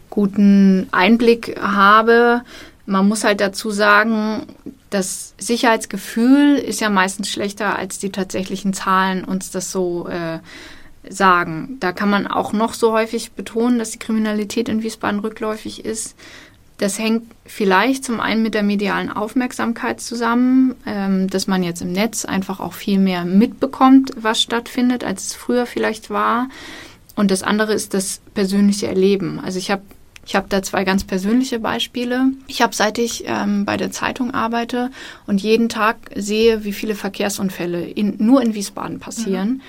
[0.09, 2.43] guten Einblick habe.
[2.91, 4.49] Man muss halt dazu sagen,
[4.91, 10.41] das Sicherheitsgefühl ist ja meistens schlechter, als die tatsächlichen Zahlen uns das so äh,
[11.09, 11.77] sagen.
[11.79, 16.17] Da kann man auch noch so häufig betonen, dass die Kriminalität in Wiesbaden rückläufig ist.
[16.79, 21.93] Das hängt vielleicht zum einen mit der medialen Aufmerksamkeit zusammen, ähm, dass man jetzt im
[21.93, 26.49] Netz einfach auch viel mehr mitbekommt, was stattfindet, als es früher vielleicht war.
[27.15, 29.39] Und das andere ist das persönliche Erleben.
[29.39, 29.83] Also ich habe
[30.31, 32.27] ich habe da zwei ganz persönliche Beispiele.
[32.47, 34.93] Ich habe, seit ich ähm, bei der Zeitung arbeite
[35.27, 39.63] und jeden Tag sehe, wie viele Verkehrsunfälle in, nur in Wiesbaden passieren, mhm.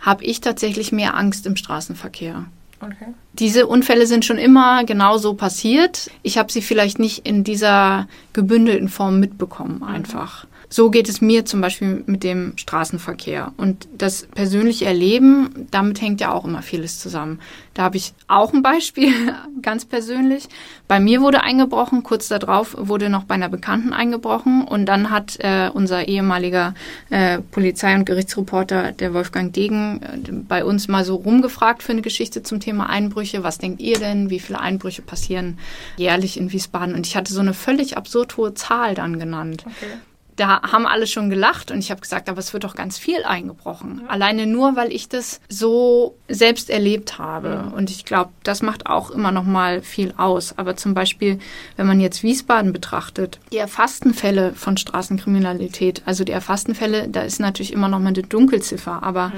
[0.00, 2.46] habe ich tatsächlich mehr Angst im Straßenverkehr.
[2.80, 3.14] Okay.
[3.38, 6.10] Diese Unfälle sind schon immer genauso passiert.
[6.22, 9.84] Ich habe sie vielleicht nicht in dieser gebündelten Form mitbekommen, mhm.
[9.84, 10.46] einfach.
[10.70, 13.52] So geht es mir zum Beispiel mit dem Straßenverkehr.
[13.56, 17.40] Und das persönliche Erleben, damit hängt ja auch immer vieles zusammen.
[17.72, 19.12] Da habe ich auch ein Beispiel,
[19.62, 20.48] ganz persönlich.
[20.86, 25.38] Bei mir wurde eingebrochen, kurz darauf wurde noch bei einer Bekannten eingebrochen und dann hat
[25.38, 26.74] äh, unser ehemaliger
[27.08, 32.02] äh, Polizei- und Gerichtsreporter, der Wolfgang Degen, äh, bei uns mal so rumgefragt für eine
[32.02, 33.27] Geschichte zum Thema Einbrüche.
[33.34, 34.30] Was denkt ihr denn?
[34.30, 35.58] Wie viele Einbrüche passieren
[35.96, 36.94] jährlich in Wiesbaden?
[36.94, 39.64] Und ich hatte so eine völlig absurd hohe Zahl dann genannt.
[39.66, 39.92] Okay
[40.38, 43.24] da haben alle schon gelacht und ich habe gesagt, aber es wird doch ganz viel
[43.24, 44.02] eingebrochen.
[44.04, 44.10] Ja.
[44.10, 47.48] Alleine nur, weil ich das so selbst erlebt habe.
[47.48, 47.72] Ja.
[47.76, 50.56] Und ich glaube, das macht auch immer noch mal viel aus.
[50.56, 51.40] Aber zum Beispiel,
[51.76, 57.22] wenn man jetzt Wiesbaden betrachtet, die erfassten Fälle von Straßenkriminalität, also die erfassten Fälle, da
[57.22, 59.32] ist natürlich immer noch mal eine Dunkelziffer, aber mhm.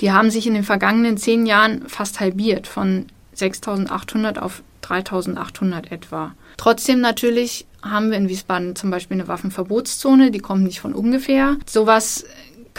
[0.00, 6.34] die haben sich in den vergangenen zehn Jahren fast halbiert von 6.800 auf 3.800 etwa.
[6.56, 11.56] Trotzdem natürlich haben wir in Wiesbaden zum Beispiel eine Waffenverbotszone, die kommt nicht von ungefähr.
[11.66, 12.24] Sowas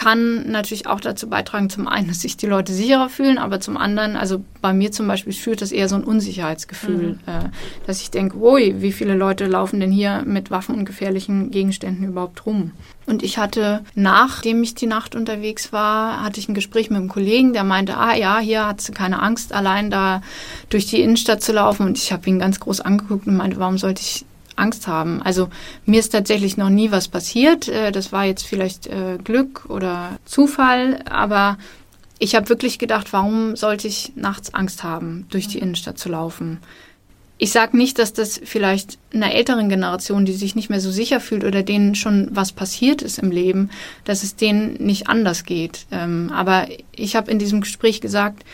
[0.04, 3.78] kann natürlich auch dazu beitragen, zum einen, dass sich die Leute sicherer fühlen, aber zum
[3.78, 7.18] anderen, also bei mir zum Beispiel führt das eher so ein Unsicherheitsgefühl, mhm.
[7.26, 7.48] äh,
[7.86, 12.06] dass ich denke, ui, wie viele Leute laufen denn hier mit Waffen und gefährlichen Gegenständen
[12.06, 12.72] überhaupt rum?
[13.06, 17.08] Und ich hatte, nachdem ich die Nacht unterwegs war, hatte ich ein Gespräch mit einem
[17.08, 20.20] Kollegen, der meinte, ah ja, hier hat sie keine Angst, allein da
[20.68, 21.86] durch die Innenstadt zu laufen.
[21.86, 25.22] Und ich habe ihn ganz groß angeguckt und meinte, warum sollte ich Angst haben.
[25.22, 25.48] Also
[25.84, 27.68] mir ist tatsächlich noch nie was passiert.
[27.68, 31.58] Äh, das war jetzt vielleicht äh, Glück oder Zufall, aber
[32.18, 36.60] ich habe wirklich gedacht, warum sollte ich nachts Angst haben, durch die Innenstadt zu laufen?
[37.36, 41.20] Ich sage nicht, dass das vielleicht einer älteren Generation, die sich nicht mehr so sicher
[41.20, 43.70] fühlt oder denen schon was passiert ist im Leben,
[44.04, 45.86] dass es denen nicht anders geht.
[45.90, 48.44] Ähm, aber ich habe in diesem Gespräch gesagt,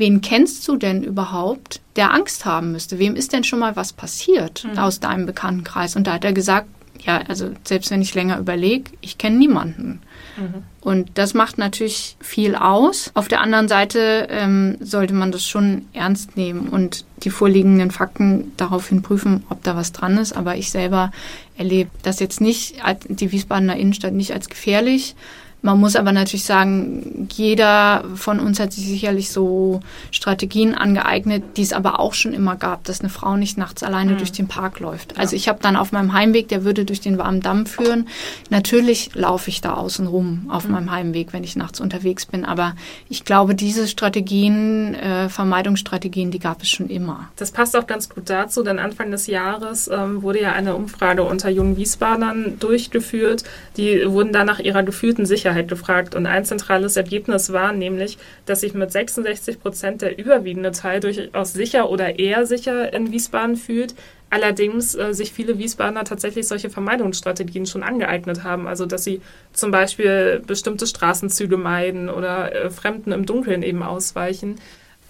[0.00, 2.98] wen kennst du denn überhaupt, der Angst haben müsste?
[2.98, 4.78] Wem ist denn schon mal was passiert mhm.
[4.78, 5.94] aus deinem Bekanntenkreis?
[5.94, 6.66] Und da hat er gesagt,
[7.04, 10.00] ja, also selbst wenn ich länger überlege, ich kenne niemanden.
[10.36, 10.64] Mhm.
[10.80, 13.10] Und das macht natürlich viel aus.
[13.14, 18.52] Auf der anderen Seite ähm, sollte man das schon ernst nehmen und die vorliegenden Fakten
[18.56, 20.34] daraufhin prüfen, ob da was dran ist.
[20.34, 21.12] Aber ich selber
[21.56, 22.76] erlebe das jetzt nicht,
[23.08, 25.14] die Wiesbadener Innenstadt nicht als gefährlich,
[25.62, 31.62] man muss aber natürlich sagen, jeder von uns hat sich sicherlich so Strategien angeeignet, die
[31.62, 34.18] es aber auch schon immer gab, dass eine Frau nicht nachts alleine mhm.
[34.18, 35.18] durch den Park läuft.
[35.18, 38.08] Also ich habe dann auf meinem Heimweg, der würde durch den warmen Damm führen.
[38.48, 40.72] Natürlich laufe ich da außen rum auf mhm.
[40.72, 42.46] meinem Heimweg, wenn ich nachts unterwegs bin.
[42.46, 42.74] Aber
[43.10, 47.28] ich glaube, diese Strategien, äh, Vermeidungsstrategien, die gab es schon immer.
[47.36, 51.22] Das passt auch ganz gut dazu, denn Anfang des Jahres ähm, wurde ja eine Umfrage
[51.22, 53.44] unter jungen Wiesbadern durchgeführt.
[53.76, 56.14] Die wurden dann nach ihrer gefühlten Sicherheit Sicherheit gefragt.
[56.14, 61.52] Und ein zentrales Ergebnis war nämlich, dass sich mit 66 Prozent der überwiegende Teil durchaus
[61.52, 63.94] sicher oder eher sicher in Wiesbaden fühlt.
[64.30, 68.68] Allerdings äh, sich viele Wiesbadener tatsächlich solche Vermeidungsstrategien schon angeeignet haben.
[68.68, 69.20] Also dass sie
[69.52, 74.56] zum Beispiel bestimmte Straßenzüge meiden oder äh, Fremden im Dunkeln eben ausweichen.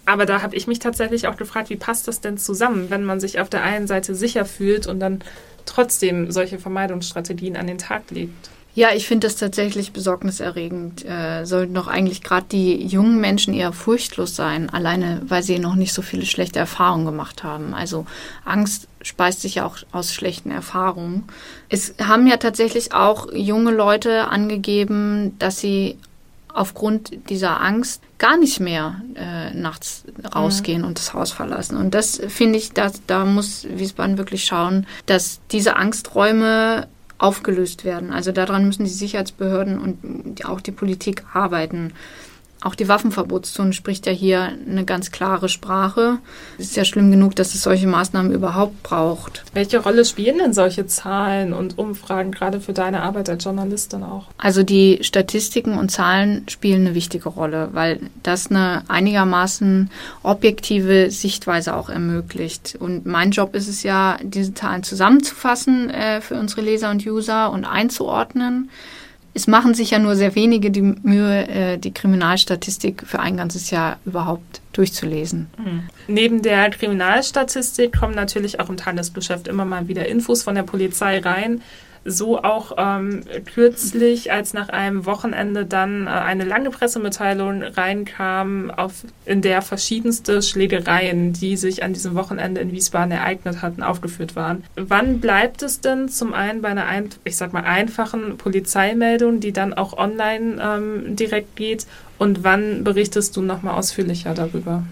[0.05, 3.19] Aber da habe ich mich tatsächlich auch gefragt, wie passt das denn zusammen, wenn man
[3.19, 5.19] sich auf der einen Seite sicher fühlt und dann
[5.67, 8.49] trotzdem solche Vermeidungsstrategien an den Tag legt?
[8.73, 11.03] Ja, ich finde das tatsächlich besorgniserregend.
[11.05, 15.75] Äh, sollten doch eigentlich gerade die jungen Menschen eher furchtlos sein, alleine weil sie noch
[15.75, 17.73] nicht so viele schlechte Erfahrungen gemacht haben.
[17.73, 18.05] Also
[18.45, 21.25] Angst speist sich ja auch aus schlechten Erfahrungen.
[21.67, 25.97] Es haben ja tatsächlich auch junge Leute angegeben, dass sie
[26.53, 30.03] aufgrund dieser Angst gar nicht mehr äh, nachts
[30.35, 30.87] rausgehen mhm.
[30.87, 31.77] und das Haus verlassen.
[31.77, 36.87] Und das finde ich, da, da muss Wiesbaden wirklich schauen, dass diese Angsträume
[37.21, 38.11] aufgelöst werden.
[38.11, 41.93] Also daran müssen die Sicherheitsbehörden und auch die Politik arbeiten.
[42.63, 46.19] Auch die Waffenverbotszone spricht ja hier eine ganz klare Sprache.
[46.59, 49.43] Es ist ja schlimm genug, dass es solche Maßnahmen überhaupt braucht.
[49.53, 54.27] Welche Rolle spielen denn solche Zahlen und Umfragen gerade für deine Arbeit als Journalistin auch?
[54.37, 59.89] Also die Statistiken und Zahlen spielen eine wichtige Rolle, weil das eine einigermaßen
[60.21, 62.77] objektive Sichtweise auch ermöglicht.
[62.79, 67.51] Und mein Job ist es ja, diese Zahlen zusammenzufassen äh, für unsere Leser und User
[67.51, 68.69] und einzuordnen
[69.33, 73.71] es machen sich ja nur sehr wenige die Mühe, äh, die Kriminalstatistik für ein ganzes
[73.71, 75.47] Jahr überhaupt durchzulesen.
[75.57, 75.83] Mhm.
[76.07, 81.19] Neben der Kriminalstatistik kommen natürlich auch im Tagesgeschäft immer mal wieder Infos von der Polizei
[81.19, 81.61] rein
[82.03, 83.21] so auch ähm,
[83.53, 90.41] kürzlich, als nach einem Wochenende dann äh, eine lange Pressemitteilung reinkam, auf, in der verschiedenste
[90.41, 94.63] Schlägereien, die sich an diesem Wochenende in Wiesbaden ereignet hatten, aufgeführt waren.
[94.75, 99.51] Wann bleibt es denn zum einen bei einer, ein, ich sag mal, einfachen Polizeimeldung, die
[99.53, 101.85] dann auch online ähm, direkt geht?
[102.17, 104.83] Und wann berichtest du nochmal ausführlicher darüber?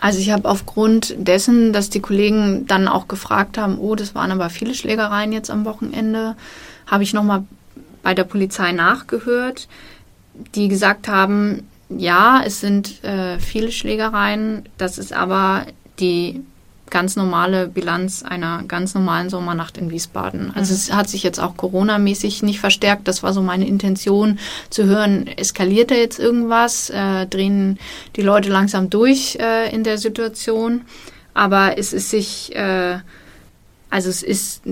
[0.00, 4.30] Also ich habe aufgrund dessen, dass die Kollegen dann auch gefragt haben, oh, das waren
[4.30, 6.36] aber viele Schlägereien jetzt am Wochenende,
[6.86, 7.44] habe ich nochmal
[8.02, 9.68] bei der Polizei nachgehört,
[10.54, 15.66] die gesagt haben, ja, es sind äh, viele Schlägereien, das ist aber
[15.98, 16.42] die
[16.90, 20.52] ganz normale Bilanz einer ganz normalen Sommernacht in Wiesbaden.
[20.54, 20.76] Also mhm.
[20.76, 23.08] es hat sich jetzt auch Corona-mäßig nicht verstärkt.
[23.08, 24.38] Das war so meine Intention
[24.70, 27.78] zu hören, eskaliert da jetzt irgendwas, äh, drehen
[28.16, 30.82] die Leute langsam durch äh, in der Situation.
[31.34, 32.98] Aber es ist sich äh,
[33.90, 34.62] Also es ist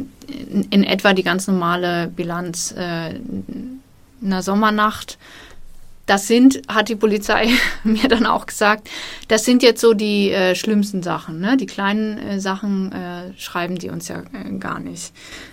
[0.71, 3.15] in etwa die ganz normale Bilanz äh,
[4.23, 5.19] einer Sommernacht
[6.07, 7.49] das sind, hat die Polizei
[7.85, 8.89] mir dann auch gesagt,
[9.29, 11.41] das sind jetzt so die äh, schlimmsten Sachen.
[11.41, 11.57] Ne?
[11.57, 15.13] Die kleinen äh, Sachen äh, schreiben die uns ja äh, gar nicht.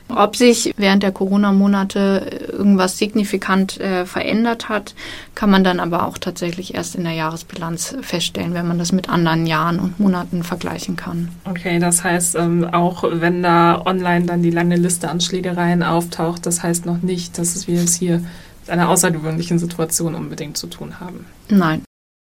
[0.10, 4.94] Ob sich während der Corona-Monate irgendwas signifikant äh, verändert hat,
[5.34, 9.10] kann man dann aber auch tatsächlich erst in der Jahresbilanz feststellen, wenn man das mit
[9.10, 11.30] anderen Jahren und Monaten vergleichen kann.
[11.46, 16.46] Okay, das heißt, ähm, auch wenn da online dann die lange Liste an Schlägereien auftaucht,
[16.46, 18.22] das heißt noch nicht, dass es wie es hier
[18.67, 21.26] einer außergewöhnlichen Situation unbedingt zu tun haben.
[21.49, 21.84] Nein.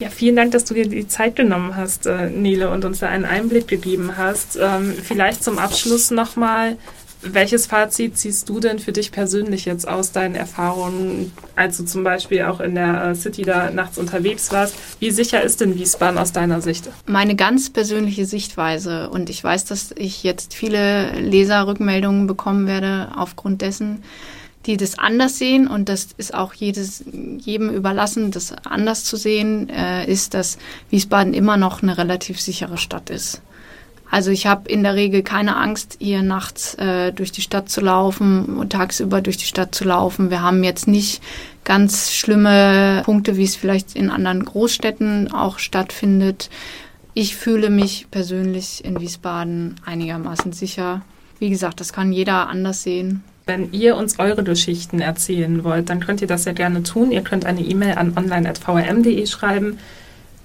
[0.03, 3.09] Ja, vielen Dank, dass du dir die Zeit genommen hast, äh, Nele, und uns da
[3.09, 4.59] einen Einblick gegeben hast.
[4.61, 6.79] Ähm, vielleicht zum Abschluss nochmal,
[7.23, 12.03] welches Fazit ziehst du denn für dich persönlich jetzt aus deinen Erfahrungen, als du zum
[12.03, 14.75] Beispiel auch in der äh, City da nachts unterwegs warst?
[15.01, 16.89] Wie sicher ist denn Wiesbaden aus deiner Sicht?
[17.07, 23.61] Meine ganz persönliche Sichtweise, und ich weiß, dass ich jetzt viele Leserrückmeldungen bekommen werde aufgrund
[23.61, 24.03] dessen,
[24.67, 27.05] die das anders sehen und das ist auch jedes,
[27.39, 30.59] jedem überlassen, das anders zu sehen, äh, ist, dass
[30.91, 33.41] Wiesbaden immer noch eine relativ sichere Stadt ist.
[34.11, 37.81] Also ich habe in der Regel keine Angst, hier nachts äh, durch die Stadt zu
[37.81, 40.31] laufen und tagsüber durch die Stadt zu laufen.
[40.31, 41.23] Wir haben jetzt nicht
[41.65, 46.51] ganz schlimme Punkte, wie es vielleicht in anderen Großstädten auch stattfindet.
[47.15, 51.03] Ich fühle mich persönlich in Wiesbaden einigermaßen sicher.
[51.39, 53.23] Wie gesagt, das kann jeder anders sehen.
[53.51, 57.11] Wenn ihr uns eure Geschichten erzählen wollt, dann könnt ihr das sehr gerne tun.
[57.11, 59.81] Ihr könnt eine E-Mail an online.vrm.de schreiben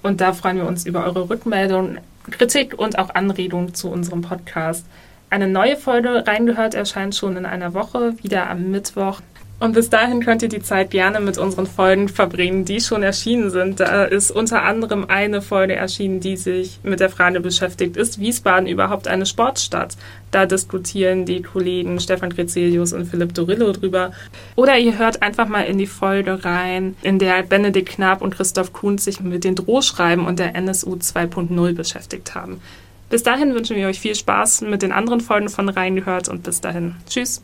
[0.02, 2.00] und da freuen wir uns über eure Rückmeldungen,
[2.32, 4.84] Kritik und auch Anregungen zu unserem Podcast.
[5.30, 9.20] Eine neue Folge reingehört erscheint schon in einer Woche, wieder am Mittwoch.
[9.58, 13.48] Und bis dahin könnt ihr die Zeit gerne mit unseren Folgen verbringen, die schon erschienen
[13.48, 13.80] sind.
[13.80, 18.68] Da ist unter anderem eine Folge erschienen, die sich mit der Frage beschäftigt, ist Wiesbaden
[18.68, 19.96] überhaupt eine Sportstadt?
[20.30, 24.12] Da diskutieren die Kollegen Stefan Grezelius und Philipp Dorillo drüber.
[24.56, 28.74] Oder ihr hört einfach mal in die Folge rein, in der Benedikt Knapp und Christoph
[28.74, 32.60] Kuhn sich mit den Drohschreiben und der NSU 2.0 beschäftigt haben.
[33.08, 36.60] Bis dahin wünschen wir euch viel Spaß mit den anderen Folgen von Reingehört und bis
[36.60, 36.96] dahin.
[37.08, 37.40] Tschüss.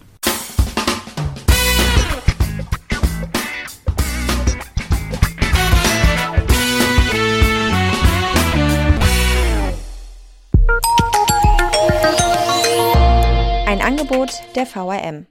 [13.83, 15.27] Angebot der VRM.